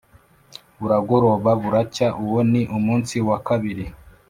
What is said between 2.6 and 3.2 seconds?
umunsi